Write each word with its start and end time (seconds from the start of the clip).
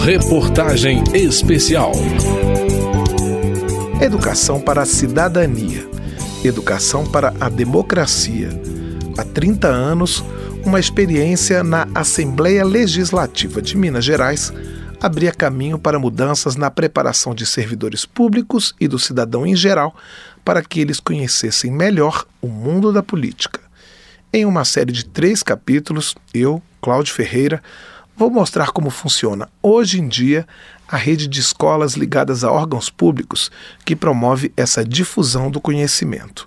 Reportagem 0.00 1.04
especial. 1.12 1.92
Educação 4.00 4.58
para 4.58 4.80
a 4.80 4.86
cidadania. 4.86 5.86
Educação 6.42 7.04
para 7.04 7.34
a 7.38 7.50
democracia. 7.50 8.48
Há 9.18 9.24
30 9.24 9.68
anos, 9.68 10.24
uma 10.64 10.80
experiência 10.80 11.62
na 11.62 11.86
Assembleia 11.94 12.64
Legislativa 12.64 13.60
de 13.60 13.76
Minas 13.76 14.02
Gerais 14.02 14.50
abria 14.98 15.30
caminho 15.30 15.78
para 15.78 15.98
mudanças 15.98 16.56
na 16.56 16.70
preparação 16.70 17.34
de 17.34 17.44
servidores 17.44 18.06
públicos 18.06 18.74
e 18.80 18.88
do 18.88 18.98
cidadão 18.98 19.46
em 19.46 19.54
geral 19.54 19.94
para 20.42 20.62
que 20.62 20.80
eles 20.80 21.00
conhecessem 21.00 21.70
melhor 21.70 22.24
o 22.40 22.48
mundo 22.48 22.94
da 22.94 23.02
política. 23.02 23.67
Em 24.30 24.44
uma 24.44 24.62
série 24.62 24.92
de 24.92 25.06
três 25.06 25.42
capítulos, 25.42 26.14
eu, 26.34 26.60
Cláudio 26.82 27.14
Ferreira, 27.14 27.62
vou 28.14 28.28
mostrar 28.30 28.72
como 28.72 28.90
funciona 28.90 29.48
hoje 29.62 29.98
em 29.98 30.06
dia 30.06 30.46
a 30.86 30.98
rede 30.98 31.26
de 31.26 31.40
escolas 31.40 31.94
ligadas 31.94 32.44
a 32.44 32.52
órgãos 32.52 32.90
públicos 32.90 33.50
que 33.86 33.96
promove 33.96 34.52
essa 34.54 34.84
difusão 34.84 35.50
do 35.50 35.62
conhecimento. 35.62 36.46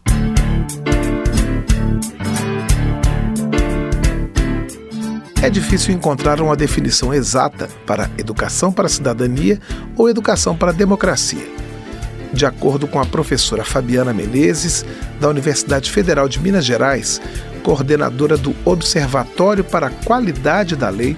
É 5.42 5.50
difícil 5.50 5.92
encontrar 5.92 6.40
uma 6.40 6.56
definição 6.56 7.12
exata 7.12 7.68
para 7.88 8.12
educação 8.16 8.72
para 8.72 8.86
a 8.86 8.90
cidadania 8.90 9.60
ou 9.98 10.08
educação 10.08 10.56
para 10.56 10.70
a 10.70 10.74
democracia. 10.74 11.50
De 12.32 12.46
acordo 12.46 12.88
com 12.88 13.00
a 13.00 13.06
professora 13.06 13.64
Fabiana 13.64 14.14
Menezes, 14.14 14.86
da 15.20 15.28
Universidade 15.28 15.92
Federal 15.92 16.30
de 16.30 16.40
Minas 16.40 16.64
Gerais, 16.64 17.20
coordenadora 17.62 18.38
do 18.38 18.54
Observatório 18.66 19.64
para 19.64 19.88
a 19.88 19.90
Qualidade 19.90 20.76
da 20.76 20.90
Lei, 20.90 21.16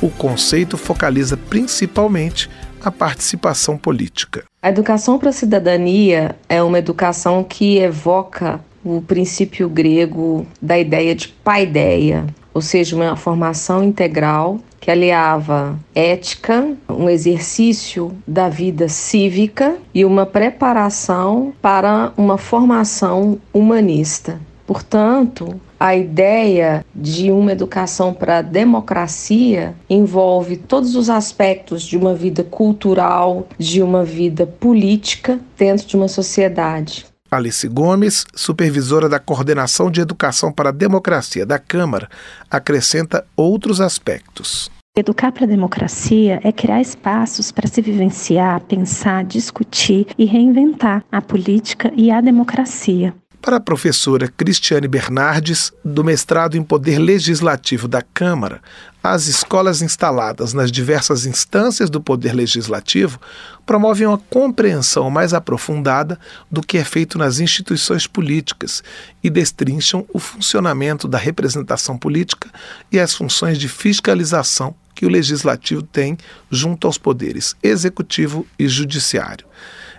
o 0.00 0.08
conceito 0.08 0.76
focaliza 0.76 1.36
principalmente 1.36 2.48
a 2.82 2.90
participação 2.90 3.76
política. 3.76 4.44
A 4.62 4.68
educação 4.68 5.18
para 5.18 5.30
a 5.30 5.32
cidadania 5.32 6.36
é 6.48 6.62
uma 6.62 6.78
educação 6.78 7.42
que 7.42 7.78
evoca 7.78 8.60
o 8.84 9.02
princípio 9.02 9.68
grego 9.68 10.46
da 10.62 10.78
ideia 10.78 11.14
de 11.14 11.28
paideia, 11.28 12.26
ou 12.54 12.62
seja, 12.62 12.96
uma 12.96 13.16
formação 13.16 13.82
integral 13.82 14.60
que 14.80 14.90
aliava 14.90 15.78
ética, 15.94 16.72
um 16.88 17.10
exercício 17.10 18.12
da 18.26 18.48
vida 18.48 18.88
cívica 18.88 19.76
e 19.92 20.04
uma 20.04 20.24
preparação 20.24 21.52
para 21.60 22.12
uma 22.16 22.38
formação 22.38 23.38
humanista. 23.52 24.40
Portanto, 24.68 25.58
a 25.80 25.96
ideia 25.96 26.84
de 26.94 27.32
uma 27.32 27.52
educação 27.52 28.12
para 28.12 28.36
a 28.36 28.42
democracia 28.42 29.74
envolve 29.88 30.58
todos 30.58 30.94
os 30.94 31.08
aspectos 31.08 31.82
de 31.82 31.96
uma 31.96 32.14
vida 32.14 32.44
cultural, 32.44 33.48
de 33.58 33.82
uma 33.82 34.04
vida 34.04 34.46
política 34.46 35.40
dentro 35.56 35.86
de 35.86 35.96
uma 35.96 36.06
sociedade. 36.06 37.06
Alice 37.30 37.66
Gomes, 37.66 38.26
supervisora 38.34 39.08
da 39.08 39.18
Coordenação 39.18 39.90
de 39.90 40.02
Educação 40.02 40.52
para 40.52 40.68
a 40.68 40.72
Democracia 40.72 41.46
da 41.46 41.58
Câmara, 41.58 42.06
acrescenta 42.50 43.24
outros 43.34 43.80
aspectos. 43.80 44.70
Educar 44.94 45.32
para 45.32 45.44
a 45.44 45.48
democracia 45.48 46.40
é 46.44 46.52
criar 46.52 46.82
espaços 46.82 47.50
para 47.50 47.66
se 47.66 47.80
vivenciar, 47.80 48.60
pensar, 48.60 49.24
discutir 49.24 50.08
e 50.18 50.26
reinventar 50.26 51.02
a 51.10 51.22
política 51.22 51.90
e 51.96 52.10
a 52.10 52.20
democracia. 52.20 53.14
Para 53.48 53.56
a 53.56 53.60
professora 53.60 54.28
Cristiane 54.28 54.86
Bernardes, 54.86 55.72
do 55.82 56.04
mestrado 56.04 56.58
em 56.58 56.62
Poder 56.62 56.98
Legislativo 56.98 57.88
da 57.88 58.02
Câmara, 58.02 58.60
as 59.02 59.26
escolas 59.26 59.80
instaladas 59.80 60.52
nas 60.52 60.70
diversas 60.70 61.24
instâncias 61.24 61.88
do 61.88 61.98
Poder 61.98 62.34
Legislativo 62.34 63.18
promovem 63.64 64.06
uma 64.06 64.18
compreensão 64.18 65.08
mais 65.08 65.32
aprofundada 65.32 66.20
do 66.50 66.60
que 66.60 66.76
é 66.76 66.84
feito 66.84 67.16
nas 67.16 67.40
instituições 67.40 68.06
políticas 68.06 68.82
e 69.24 69.30
destrincham 69.30 70.04
o 70.12 70.18
funcionamento 70.18 71.08
da 71.08 71.16
representação 71.16 71.96
política 71.96 72.50
e 72.92 73.00
as 73.00 73.14
funções 73.14 73.56
de 73.56 73.66
fiscalização 73.66 74.74
que 74.94 75.06
o 75.06 75.08
Legislativo 75.08 75.80
tem 75.80 76.18
junto 76.50 76.86
aos 76.86 76.98
poderes 76.98 77.56
executivo 77.62 78.46
e 78.58 78.68
judiciário. 78.68 79.46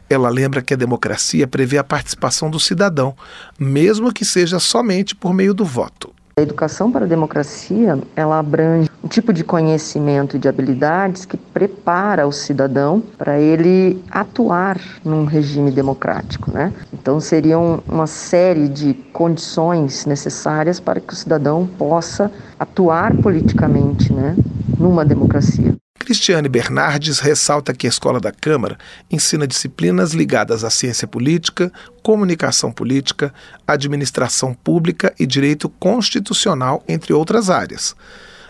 Ela 0.10 0.30
lembra 0.30 0.62
que 0.62 0.74
a 0.74 0.78
democracia 0.78 1.48
prevê 1.48 1.78
a 1.78 1.84
participação 1.84 2.50
do 2.50 2.60
cidadão, 2.60 3.16
mesmo 3.60 4.12
que 4.12 4.26
seja 4.26 4.60
somente 4.60 5.16
por 5.16 5.34
meio 5.34 5.54
do 5.54 5.64
voto. 5.64 6.12
A 6.40 6.42
educação 6.42 6.90
para 6.90 7.04
a 7.04 7.08
democracia, 7.08 8.00
ela 8.16 8.40
abrange 8.40 8.90
um 9.04 9.10
tipo 9.10 9.34
de 9.34 9.44
conhecimento 9.44 10.38
e 10.38 10.40
de 10.40 10.48
habilidades 10.48 11.26
que 11.26 11.36
prepara 11.36 12.26
o 12.26 12.32
cidadão 12.32 13.04
para 13.18 13.38
ele 13.38 14.02
atuar 14.10 14.80
num 15.04 15.26
regime 15.26 15.70
democrático, 15.70 16.50
né? 16.50 16.72
Então 16.94 17.20
seriam 17.20 17.84
uma 17.86 18.08
série 18.08 18.70
de 18.70 18.94
condições 19.12 20.06
necessárias 20.06 20.80
para 20.80 21.02
que 21.02 21.12
o 21.12 21.16
cidadão 21.16 21.68
possa 21.78 22.32
atuar 22.58 23.16
politicamente, 23.18 24.14
né, 24.14 24.34
numa 24.78 25.04
democracia. 25.04 25.76
Cristiane 26.10 26.50
Bernardes 26.50 27.20
ressalta 27.20 27.72
que 27.72 27.86
a 27.86 27.90
Escola 27.90 28.20
da 28.20 28.32
Câmara 28.32 28.80
ensina 29.12 29.46
disciplinas 29.46 30.12
ligadas 30.12 30.64
à 30.64 30.72
ciência 30.72 31.08
política, 31.08 31.72
comunicação 32.02 32.72
política, 32.72 33.32
administração 33.68 34.56
pública 34.56 35.14
e 35.20 35.28
direito 35.28 35.70
constitucional, 35.70 36.84
entre 36.88 37.14
outras 37.14 37.52
áreas. 37.52 37.96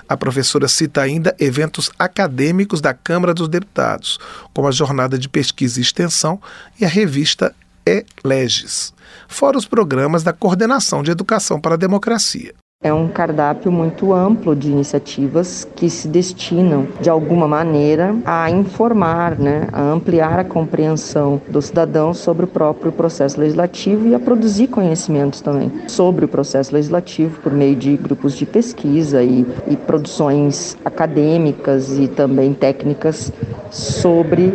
A 0.08 0.16
professora 0.16 0.70
cita 0.70 1.02
ainda 1.02 1.36
eventos 1.38 1.92
acadêmicos 2.00 2.80
da 2.80 2.94
Câmara 2.94 3.34
dos 3.34 3.50
Deputados, 3.50 4.18
como 4.54 4.70
a 4.70 4.72
Jornada 4.72 5.18
de 5.20 5.28
Pesquisa 5.28 5.82
e 5.82 5.84
Extensão 5.84 6.42
e 6.80 6.86
a 6.86 6.88
revista 6.88 7.54
E-Legis, 7.86 8.94
fora 9.28 9.58
os 9.58 9.66
programas 9.66 10.24
da 10.24 10.32
Coordenação 10.32 11.04
de 11.04 11.12
Educação 11.12 11.60
para 11.60 11.74
a 11.74 11.78
Democracia. 11.78 12.54
É 12.82 12.94
um 12.94 13.10
cardápio 13.10 13.70
muito 13.70 14.14
amplo 14.14 14.56
de 14.56 14.72
iniciativas 14.72 15.68
que 15.76 15.90
se 15.90 16.08
destinam, 16.08 16.88
de 17.02 17.10
alguma 17.10 17.46
maneira, 17.46 18.16
a 18.24 18.50
informar, 18.50 19.38
né, 19.38 19.68
a 19.74 19.82
ampliar 19.82 20.40
a 20.40 20.46
compreensão 20.46 21.42
do 21.50 21.62
cidadão 21.62 22.14
sobre 22.14 22.46
o 22.46 22.48
próprio 22.48 22.90
processo 22.90 23.38
legislativo 23.38 24.08
e 24.08 24.16
a 24.16 24.20
produzir 24.20 24.68
conhecimentos 24.68 25.42
também 25.42 25.70
sobre 25.90 26.24
o 26.24 26.28
processo 26.30 26.74
legislativo 26.74 27.42
por 27.42 27.52
meio 27.52 27.76
de 27.76 27.98
grupos 27.98 28.34
de 28.34 28.46
pesquisa 28.46 29.22
e, 29.22 29.46
e 29.68 29.76
produções 29.76 30.78
acadêmicas 30.86 32.00
e 32.00 32.08
também 32.08 32.54
técnicas 32.54 33.30
sobre 33.70 34.54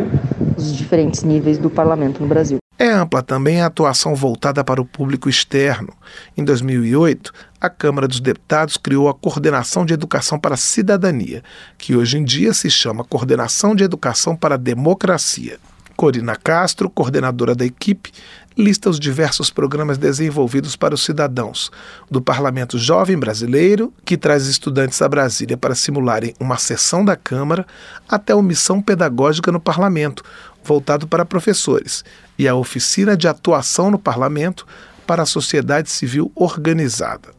os 0.57 0.73
diferentes 0.73 1.21
níveis 1.21 1.59
do 1.59 1.69
parlamento 1.69 2.23
no 2.23 2.27
Brasil. 2.27 2.57
É 2.77 2.89
ampla 2.89 3.21
também 3.21 3.61
a 3.61 3.67
atuação 3.67 4.13
voltada 4.13 4.61
para 4.61 4.81
o 4.81 4.85
público 4.85 5.29
externo. 5.29 5.93
Em 6.35 6.43
2008, 6.43 7.31
a 7.59 7.69
Câmara 7.69 8.05
dos 8.05 8.19
Deputados 8.19 8.75
criou 8.75 9.07
a 9.07 9.13
Coordenação 9.13 9.85
de 9.85 9.93
Educação 9.93 10.37
para 10.37 10.55
a 10.55 10.57
Cidadania, 10.57 11.41
que 11.77 11.95
hoje 11.95 12.17
em 12.17 12.23
dia 12.25 12.53
se 12.53 12.69
chama 12.69 13.05
Coordenação 13.05 13.73
de 13.73 13.85
Educação 13.85 14.35
para 14.35 14.55
a 14.55 14.57
Democracia. 14.57 15.57
Corina 15.95 16.35
Castro, 16.35 16.89
coordenadora 16.89 17.55
da 17.55 17.65
equipe, 17.65 18.11
lista 18.57 18.89
os 18.89 18.99
diversos 18.99 19.49
programas 19.49 19.97
desenvolvidos 19.97 20.75
para 20.75 20.93
os 20.93 21.03
cidadãos, 21.03 21.71
do 22.11 22.21
Parlamento 22.21 22.77
Jovem 22.77 23.17
Brasileiro, 23.17 23.93
que 24.03 24.17
traz 24.17 24.47
estudantes 24.47 25.01
a 25.01 25.07
Brasília 25.07 25.55
para 25.55 25.75
simularem 25.75 26.33
uma 26.37 26.57
sessão 26.57 27.05
da 27.05 27.15
Câmara, 27.15 27.65
até 28.07 28.33
a 28.33 28.41
Missão 28.41 28.81
Pedagógica 28.81 29.49
no 29.51 29.59
Parlamento, 29.61 30.23
voltado 30.63 31.07
para 31.07 31.25
professores, 31.25 32.03
e 32.37 32.47
a 32.47 32.55
Oficina 32.55 33.15
de 33.15 33.27
Atuação 33.27 33.89
no 33.91 33.99
Parlamento 33.99 34.65
para 35.05 35.23
a 35.23 35.25
Sociedade 35.25 35.89
Civil 35.89 36.31
Organizada. 36.35 37.29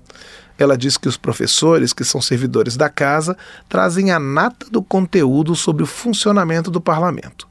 Ela 0.59 0.77
diz 0.77 0.97
que 0.97 1.09
os 1.09 1.17
professores, 1.17 1.93
que 1.93 2.05
são 2.05 2.21
servidores 2.21 2.77
da 2.77 2.89
casa, 2.89 3.37
trazem 3.69 4.11
a 4.11 4.19
nata 4.19 4.67
do 4.71 4.83
conteúdo 4.83 5.55
sobre 5.55 5.83
o 5.83 5.87
funcionamento 5.87 6.71
do 6.71 6.81
parlamento. 6.81 7.47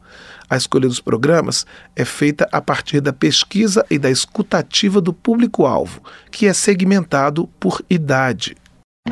A 0.49 0.55
escolha 0.55 0.87
dos 0.87 0.99
programas 0.99 1.65
é 1.95 2.05
feita 2.05 2.47
a 2.51 2.61
partir 2.61 3.01
da 3.01 3.11
pesquisa 3.11 3.85
e 3.89 3.97
da 3.97 4.09
escutativa 4.09 5.01
do 5.01 5.11
público-alvo, 5.11 6.01
que 6.31 6.47
é 6.47 6.53
segmentado 6.53 7.47
por 7.59 7.83
idade. 7.89 8.55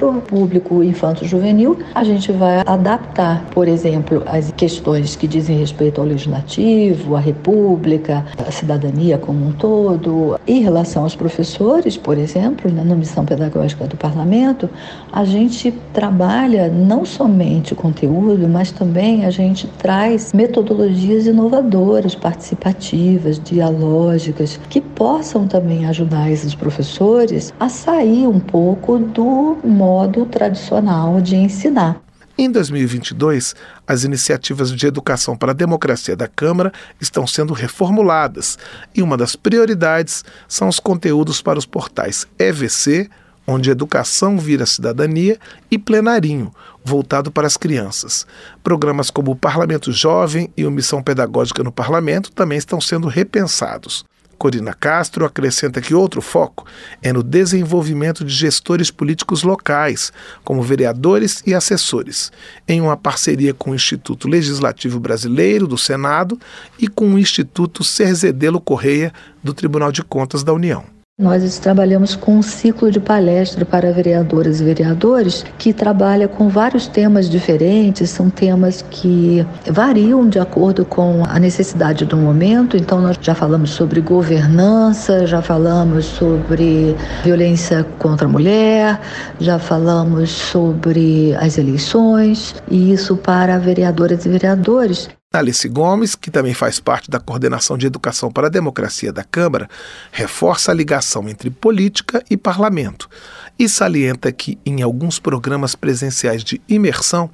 Para 0.03 0.07
o 0.07 0.21
público 0.21 0.83
infanto-juvenil, 0.83 1.77
a 1.93 2.03
gente 2.03 2.31
vai 2.31 2.63
adaptar, 2.65 3.45
por 3.51 3.67
exemplo, 3.67 4.23
as 4.25 4.51
questões 4.51 5.15
que 5.15 5.27
dizem 5.27 5.59
respeito 5.59 6.01
ao 6.01 6.07
legislativo, 6.07 7.15
à 7.15 7.19
república, 7.19 8.25
à 8.43 8.51
cidadania 8.51 9.19
como 9.19 9.45
um 9.45 9.51
todo. 9.51 10.39
Em 10.47 10.61
relação 10.61 11.03
aos 11.03 11.15
professores, 11.15 11.95
por 11.95 12.17
exemplo, 12.17 12.71
né, 12.71 12.83
na 12.83 12.95
missão 12.95 13.23
pedagógica 13.23 13.85
do 13.85 13.95
parlamento, 13.95 14.67
a 15.11 15.23
gente 15.23 15.71
trabalha 15.93 16.69
não 16.69 17.05
somente 17.05 17.73
o 17.73 17.75
conteúdo, 17.75 18.49
mas 18.49 18.71
também 18.71 19.25
a 19.25 19.29
gente 19.29 19.67
traz 19.77 20.33
metodologias 20.33 21.27
inovadoras, 21.27 22.15
participativas, 22.15 23.39
dialógicas, 23.39 24.59
que 24.69 24.81
possam 24.81 25.47
também 25.47 25.85
ajudar 25.85 26.31
esses 26.31 26.55
professores 26.55 27.53
a 27.59 27.69
sair 27.69 28.27
um 28.27 28.39
pouco 28.39 28.97
do 28.97 29.57
modo 29.83 30.25
tradicional 30.25 31.19
de 31.19 31.35
ensinar. 31.35 32.01
Em 32.37 32.49
2022, 32.49 33.53
as 33.85 34.05
iniciativas 34.05 34.71
de 34.71 34.87
educação 34.87 35.35
para 35.35 35.51
a 35.51 35.55
democracia 35.55 36.15
da 36.15 36.25
Câmara 36.25 36.71
estão 37.01 37.27
sendo 37.27 37.53
reformuladas 37.53 38.57
e 38.95 39.03
uma 39.03 39.17
das 39.17 39.35
prioridades 39.35 40.23
são 40.47 40.69
os 40.69 40.79
conteúdos 40.79 41.41
para 41.41 41.59
os 41.59 41.65
portais 41.65 42.25
EVC, 42.39 43.09
onde 43.45 43.69
educação 43.69 44.39
vira 44.39 44.65
cidadania, 44.65 45.37
e 45.69 45.77
Plenarinho, 45.77 46.49
voltado 46.81 47.29
para 47.29 47.45
as 47.45 47.57
crianças. 47.57 48.25
Programas 48.63 49.09
como 49.09 49.31
o 49.31 49.35
Parlamento 49.35 49.91
Jovem 49.91 50.49
e 50.55 50.65
o 50.65 50.71
Missão 50.71 51.03
Pedagógica 51.03 51.61
no 51.61 51.73
Parlamento 51.73 52.31
também 52.31 52.57
estão 52.57 52.79
sendo 52.79 53.09
repensados. 53.09 54.05
Corina 54.43 54.73
Castro 54.73 55.23
acrescenta 55.23 55.79
que 55.79 55.93
outro 55.93 56.21
foco 56.21 56.65
é 57.01 57.13
no 57.13 57.23
desenvolvimento 57.23 58.25
de 58.25 58.33
gestores 58.33 58.91
políticos 58.91 59.41
locais, 59.41 60.11
como 60.43 60.61
vereadores 60.61 61.41
e 61.47 61.53
assessores, 61.53 62.29
em 62.67 62.81
uma 62.81 62.97
parceria 62.97 63.53
com 63.53 63.71
o 63.71 63.75
Instituto 63.75 64.27
Legislativo 64.27 64.99
Brasileiro, 64.99 65.65
do 65.65 65.77
Senado, 65.77 66.37
e 66.77 66.89
com 66.89 67.13
o 67.13 67.17
Instituto 67.17 67.85
Cerzedelo 67.85 68.59
Correia, 68.59 69.13
do 69.41 69.53
Tribunal 69.53 69.93
de 69.93 70.03
Contas 70.03 70.43
da 70.43 70.51
União. 70.51 70.83
Nós 71.23 71.57
trabalhamos 71.57 72.17
com 72.17 72.35
um 72.35 72.41
ciclo 72.41 72.91
de 72.91 72.99
palestra 72.99 73.63
para 73.63 73.93
vereadoras 73.93 74.59
e 74.59 74.63
vereadores 74.65 75.45
que 75.57 75.71
trabalha 75.71 76.27
com 76.27 76.49
vários 76.49 76.85
temas 76.85 77.29
diferentes, 77.29 78.09
são 78.09 78.29
temas 78.29 78.83
que 78.91 79.47
variam 79.71 80.27
de 80.27 80.37
acordo 80.37 80.83
com 80.83 81.23
a 81.25 81.39
necessidade 81.39 82.03
do 82.03 82.17
momento. 82.17 82.75
Então, 82.75 82.99
nós 82.99 83.17
já 83.21 83.33
falamos 83.33 83.69
sobre 83.69 84.01
governança, 84.01 85.25
já 85.25 85.41
falamos 85.41 86.03
sobre 86.03 86.93
violência 87.23 87.85
contra 87.99 88.27
a 88.27 88.29
mulher, 88.29 88.99
já 89.39 89.57
falamos 89.57 90.29
sobre 90.29 91.33
as 91.39 91.57
eleições, 91.57 92.53
e 92.69 92.91
isso 92.91 93.15
para 93.15 93.57
vereadoras 93.57 94.25
e 94.25 94.29
vereadores. 94.29 95.07
Alice 95.35 95.67
Gomes, 95.67 96.13
que 96.13 96.29
também 96.29 96.53
faz 96.53 96.79
parte 96.79 97.09
da 97.09 97.19
Coordenação 97.19 97.75
de 97.75 97.87
Educação 97.87 98.31
para 98.31 98.45
a 98.45 98.51
Democracia 98.51 99.11
da 99.11 99.23
Câmara, 99.23 99.67
reforça 100.11 100.71
a 100.71 100.75
ligação 100.75 101.27
entre 101.27 101.49
política 101.49 102.23
e 102.29 102.37
parlamento 102.37 103.09
e 103.57 103.67
salienta 103.67 104.31
que, 104.31 104.59
em 104.63 104.83
alguns 104.83 105.17
programas 105.17 105.73
presenciais 105.73 106.43
de 106.43 106.61
imersão, 106.69 107.31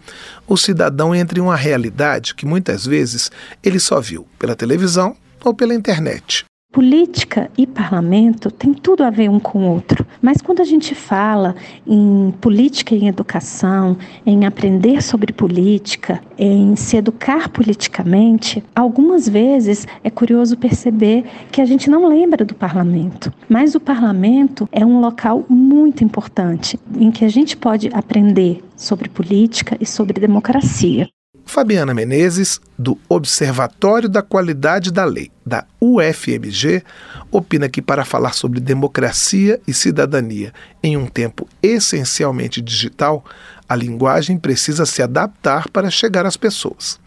o 0.48 0.56
cidadão 0.56 1.13
entra 1.13 1.40
em 1.40 1.42
uma 1.42 1.57
realidade 1.57 2.36
que 2.36 2.46
muitas 2.46 2.86
vezes 2.86 3.30
ele 3.62 3.81
só 3.81 4.00
viu 4.00 4.25
pela 4.40 4.56
televisão 4.56 5.18
ou 5.44 5.54
pela 5.54 5.75
internet. 5.75 6.49
Política 6.71 7.50
e 7.57 7.66
parlamento 7.66 8.51
têm 8.51 8.75
tudo 8.75 9.04
a 9.04 9.10
ver 9.10 9.27
um 9.27 9.39
com 9.39 9.63
o 9.63 9.71
outro, 9.71 10.06
mas 10.21 10.39
quando 10.39 10.62
a 10.62 10.63
gente 10.63 10.94
fala 10.94 11.56
em 11.86 12.31
política 12.39 12.94
e 12.94 13.00
em 13.00 13.07
educação, 13.07 13.98
em 14.24 14.45
aprender 14.45 15.01
sobre 15.01 15.33
política, 15.33 16.21
em 16.38 16.75
se 16.75 16.95
educar 16.95 17.50
politicamente, 17.50 18.63
algumas 18.75 19.27
vezes 19.27 19.88
é 20.04 20.12
curioso 20.12 20.56
perceber 20.57 21.25
que 21.51 21.60
a 21.60 21.66
gente 21.66 21.89
não 21.89 22.07
lembra 22.07 22.45
do 22.45 22.54
parlamento. 22.54 23.33
Mas 23.50 23.74
o 23.74 23.80
parlamento 23.80 24.69
é 24.72 24.86
um 24.86 25.01
local 25.01 25.44
muito 25.50 26.04
importante 26.04 26.80
em 27.00 27.10
que 27.10 27.25
a 27.25 27.30
gente 27.30 27.57
pode 27.57 27.89
aprender 27.92 28.63
sobre 28.75 29.10
política 29.10 29.75
e 29.81 29.88
sobre 29.88 30.22
democracia. 30.22 31.10
Fabiana 31.50 31.96
Menezes, 31.96 32.62
do 32.78 32.96
Observatório 33.10 34.07
da 34.07 34.22
Qualidade 34.22 34.92
da 34.92 35.04
Lei, 35.04 35.31
da 35.44 35.66
UFMG, 35.81 36.84
opina 37.31 37.68
que 37.68 37.81
para 37.81 38.06
falar 38.06 38.34
sobre 38.34 38.60
democracia 38.60 39.60
e 39.68 39.74
cidadania 39.74 40.54
em 40.84 40.96
um 40.96 41.07
tempo 41.07 41.50
essencialmente 41.62 42.62
digital, 42.62 43.25
a 43.68 43.75
linguagem 43.75 44.38
precisa 44.38 44.86
se 44.86 45.01
adaptar 45.01 45.68
para 45.69 45.90
chegar 45.90 46.24
às 46.24 46.38
pessoas. 46.38 47.00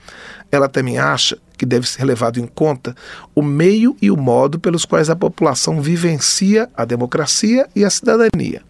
Ela 0.51 0.69
também 0.69 0.99
acha 0.99 1.39
que 1.57 1.65
deve 1.65 1.89
ser 1.89 2.03
levado 2.03 2.41
em 2.41 2.47
conta 2.49 2.97
o 3.37 3.43
meio 3.43 3.97
e 4.03 4.11
o 4.11 4.17
modo 4.17 4.59
pelos 4.59 4.85
quais 4.85 5.09
a 5.09 5.15
população 5.15 5.81
vivencia 5.81 6.69
a 6.77 6.85
democracia 6.85 7.69
e 7.77 7.85
a 7.85 7.91
cidadania. 7.91 8.61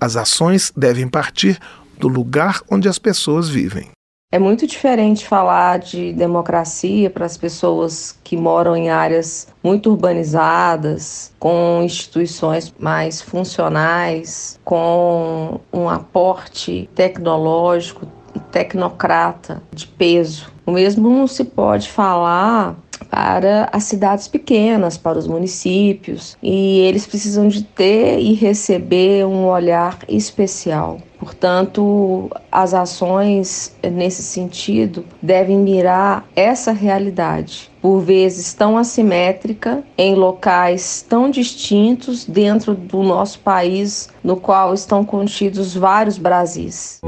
As 0.00 0.14
ações 0.14 0.72
devem 0.76 1.08
partir 1.08 1.58
do 1.98 2.06
lugar 2.06 2.62
onde 2.70 2.88
as 2.88 2.96
pessoas 2.96 3.48
vivem. 3.48 3.90
É 4.32 4.38
muito 4.38 4.64
diferente 4.64 5.26
falar 5.26 5.80
de 5.80 6.12
democracia 6.12 7.10
para 7.10 7.26
as 7.26 7.36
pessoas 7.36 8.16
que 8.22 8.36
moram 8.36 8.76
em 8.76 8.88
áreas 8.88 9.48
muito 9.60 9.90
urbanizadas, 9.90 11.32
com 11.36 11.82
instituições 11.82 12.72
mais 12.78 13.20
funcionais, 13.20 14.56
com 14.64 15.58
um 15.72 15.88
aporte 15.88 16.88
tecnológico, 16.94 18.06
tecnocrata 18.52 19.60
de 19.74 19.88
peso. 19.88 20.52
O 20.64 20.70
mesmo 20.70 21.10
não 21.10 21.26
se 21.26 21.42
pode 21.42 21.88
falar 21.88 22.76
para 23.10 23.68
as 23.72 23.82
cidades 23.82 24.28
pequenas, 24.28 24.96
para 24.96 25.18
os 25.18 25.26
municípios, 25.26 26.36
e 26.40 26.78
eles 26.82 27.04
precisam 27.04 27.48
de 27.48 27.64
ter 27.64 28.20
e 28.20 28.34
receber 28.34 29.26
um 29.26 29.46
olhar 29.46 29.98
especial. 30.08 31.00
Portanto, 31.20 32.30
as 32.50 32.72
ações 32.72 33.76
nesse 33.92 34.22
sentido 34.22 35.04
devem 35.20 35.58
mirar 35.58 36.26
essa 36.34 36.72
realidade, 36.72 37.70
por 37.82 38.00
vezes 38.00 38.54
tão 38.54 38.78
assimétrica, 38.78 39.84
em 39.98 40.14
locais 40.14 41.04
tão 41.06 41.30
distintos 41.30 42.24
dentro 42.24 42.74
do 42.74 43.02
nosso 43.02 43.38
país, 43.40 44.08
no 44.24 44.36
qual 44.36 44.72
estão 44.72 45.04
contidos 45.04 45.74
vários 45.74 46.16
Brasis. 46.16 47.00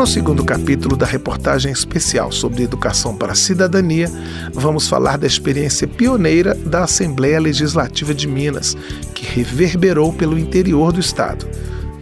No 0.00 0.06
segundo 0.06 0.42
capítulo 0.42 0.96
da 0.96 1.04
reportagem 1.04 1.70
especial 1.70 2.32
sobre 2.32 2.62
educação 2.62 3.14
para 3.14 3.32
a 3.32 3.34
cidadania, 3.34 4.10
vamos 4.54 4.88
falar 4.88 5.18
da 5.18 5.26
experiência 5.26 5.86
pioneira 5.86 6.54
da 6.54 6.84
Assembleia 6.84 7.38
Legislativa 7.38 8.14
de 8.14 8.26
Minas, 8.26 8.74
que 9.14 9.26
reverberou 9.26 10.10
pelo 10.10 10.38
interior 10.38 10.90
do 10.90 11.00
estado. 11.00 11.46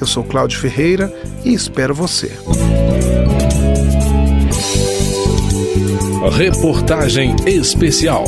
Eu 0.01 0.07
sou 0.07 0.23
Cláudio 0.23 0.61
Ferreira 0.61 1.13
e 1.45 1.53
espero 1.53 1.93
você. 1.93 2.31
Reportagem 6.37 7.35
especial. 7.47 8.23